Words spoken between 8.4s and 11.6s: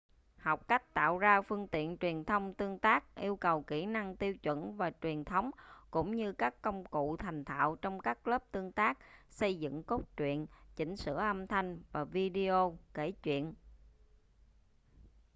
tương tác xây dựng cốt truyện chỉnh sửa âm